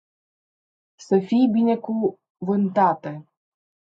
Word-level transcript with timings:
Sa 1.05 1.17
fi 1.27 1.39
binecuvanata. 1.53 3.11